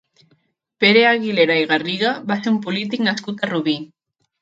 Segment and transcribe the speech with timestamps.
[0.83, 3.81] Pere Aguilera i Garriga va ser un polític nascut a Rubí.